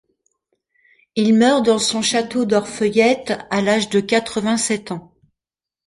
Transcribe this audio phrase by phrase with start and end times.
[1.15, 5.13] Il meurt dans son château d'Orfeuillette à l'âge de quatre-vingt-sept ans.